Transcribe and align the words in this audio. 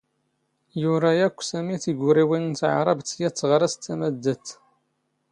ⵢⵓⵔⴰ 0.81 1.11
ⴰⴽⴽⵯ 1.25 1.37
ⵙⴰⵎⵉ 1.49 1.77
ⵜⵉⴳⵓⵔⵉⵡⵉⵏ 1.83 2.43
ⵏ 2.47 2.53
ⵜⵄⵕⴰⴱⵜ 2.57 3.07
ⵙ 3.07 3.09
ⵢⴰⵜ 3.21 3.33
ⵜⵖⴰⵔⴰⵙ 3.39 3.73
ⵜⴰⵎⴰⴷⴷⴰⴷⵜ. 3.83 4.47